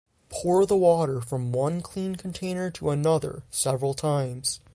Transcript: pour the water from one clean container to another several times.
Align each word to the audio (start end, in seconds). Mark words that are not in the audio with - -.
pour 0.29 0.65
the 0.65 0.75
water 0.75 1.21
from 1.21 1.51
one 1.51 1.79
clean 1.79 2.15
container 2.15 2.71
to 2.71 2.89
another 2.89 3.43
several 3.51 3.93
times. 3.93 4.59